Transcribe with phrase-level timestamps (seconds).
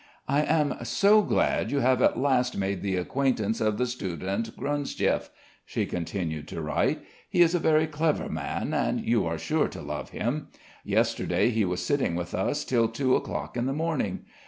[0.27, 5.29] "I am so glad you have at last made the acquaintance of the student Gronsdiev,"
[5.63, 7.03] she continued to write.
[7.29, 10.47] "He is a very clever man, and you are sure to love him.
[10.83, 14.25] Yesterday he was sitting with us till two o'clock in the morning.